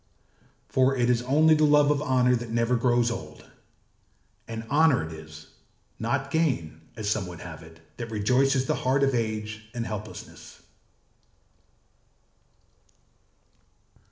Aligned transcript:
For 0.67 0.95
it 0.97 1.11
is 1.11 1.21
only 1.21 1.53
the 1.53 1.63
love 1.63 1.91
of 1.91 2.01
honour 2.01 2.35
that 2.35 2.49
never 2.49 2.75
grows 2.75 3.11
old; 3.11 3.45
and 4.47 4.63
honour 4.63 5.05
it 5.05 5.13
is, 5.13 5.49
not 5.99 6.31
gain, 6.31 6.81
as 6.95 7.07
some 7.07 7.27
would 7.27 7.41
have 7.41 7.61
it, 7.61 7.81
that 7.97 8.09
rejoices 8.09 8.65
the 8.65 8.77
heart 8.81 9.03
of 9.03 9.13
age 9.13 9.69
and 9.75 9.85
helplessness. 9.85 10.61